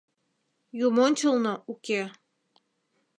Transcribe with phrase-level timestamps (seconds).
[0.85, 2.01] —Юмончылно уке.